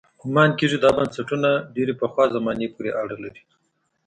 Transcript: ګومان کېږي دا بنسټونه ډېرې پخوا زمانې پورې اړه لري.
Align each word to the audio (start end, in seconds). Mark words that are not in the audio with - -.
ګومان 0.21 0.49
کېږي 0.59 0.77
دا 0.79 0.89
بنسټونه 0.97 1.49
ډېرې 1.75 1.93
پخوا 2.01 2.25
زمانې 2.35 2.67
پورې 2.75 2.89
اړه 3.01 3.15
لري. 3.23 3.41